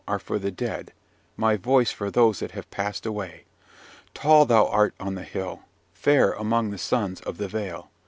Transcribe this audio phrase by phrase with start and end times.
[0.07, 0.93] are for the dead
[1.37, 3.43] my voice for those that have passed away.
[4.15, 5.61] Tall thou art on the hill;
[5.93, 7.91] fair among the sons of the vale.